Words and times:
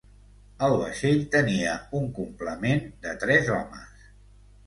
El 0.67 0.71
vaixell 0.83 1.19
tenia 1.35 1.75
un 1.99 2.09
complement 2.19 2.81
de 3.05 3.13
tres 3.25 3.51
homes. 3.59 4.09